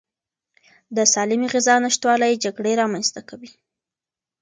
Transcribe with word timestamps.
د 0.95 0.97
سالمې 1.13 1.47
غذا 1.53 1.75
نشتوالی 1.85 2.41
جګړې 2.43 2.73
رامنځته 2.81 3.21
کوي. 3.29 3.51